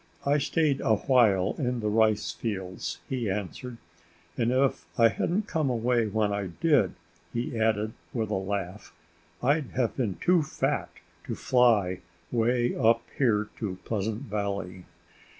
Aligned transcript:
"I 0.25 0.39
stayed 0.39 0.81
a 0.81 0.95
while 0.95 1.53
in 1.59 1.79
the 1.79 1.87
rice 1.87 2.31
fields," 2.31 2.97
he 3.07 3.29
answered. 3.29 3.77
"And 4.35 4.51
if 4.51 4.87
I 4.97 5.09
hadn't 5.09 5.45
come 5.45 5.69
away 5.69 6.07
when 6.07 6.33
I 6.33 6.47
did," 6.59 6.93
he 7.31 7.55
added 7.59 7.93
with 8.11 8.31
a 8.31 8.33
laugh, 8.33 8.95
"I'd 9.43 9.65
have 9.75 9.95
been 9.95 10.15
too 10.15 10.41
fat 10.41 10.89
to 11.25 11.35
fly 11.35 11.99
way 12.31 12.73
up 12.75 13.03
here 13.19 13.49
to 13.59 13.77
Pleasant 13.85 14.23
Valley." 14.23 14.85